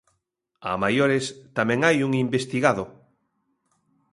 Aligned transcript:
A 0.69 0.71
maiores 0.83 1.25
tamén 1.57 1.79
hai 1.87 1.97
un 2.07 2.11
investigado. 2.25 2.83